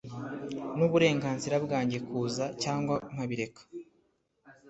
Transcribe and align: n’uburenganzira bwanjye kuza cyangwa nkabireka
n’uburenganzira 0.77 1.55
bwanjye 1.65 1.97
kuza 2.07 2.45
cyangwa 2.63 2.95
nkabireka 3.13 3.61